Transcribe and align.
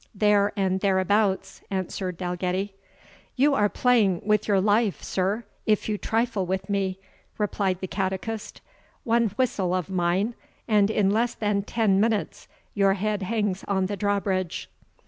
"There 0.15 0.51
and 0.57 0.79
thereabouts," 0.79 1.61
answered 1.69 2.17
Dalgetty. 2.17 2.73
"You 3.35 3.53
are 3.53 3.69
playing 3.69 4.23
with 4.25 4.47
your 4.47 4.59
life, 4.59 5.03
sir, 5.03 5.43
if 5.67 5.87
you 5.87 5.99
trifle 5.99 6.43
with 6.43 6.71
me," 6.71 6.97
replied 7.37 7.81
the 7.81 7.87
catechist; 7.87 8.61
"one 9.03 9.27
whistle 9.37 9.75
of 9.75 9.91
mine, 9.91 10.33
and 10.67 10.89
in 10.89 11.11
less 11.11 11.35
than 11.35 11.61
ten 11.61 11.99
minutes 11.99 12.47
your 12.73 12.95
head 12.95 13.21
hangs 13.21 13.63
on 13.67 13.85
the 13.85 13.95
drawbridge." 13.95 14.71